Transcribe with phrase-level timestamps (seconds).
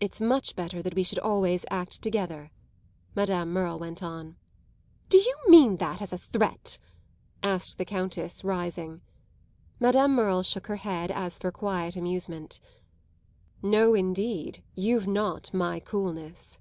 [0.00, 2.50] "It's much better that we should always act together,"
[3.14, 4.34] Madame Merle went on.
[5.08, 6.80] "Do you mean that as a threat?"
[7.40, 9.00] asked the Countess rising.
[9.78, 12.58] Madame Merle shook her head as for quiet amusement.
[13.62, 16.58] "No indeed, you've not my coolness!"